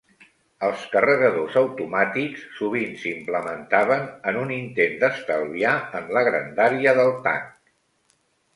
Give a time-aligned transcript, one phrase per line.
[0.67, 7.57] Els carregadors automàtics sovint s'implementaven en un intent d'estalviar en la grandària del tanc.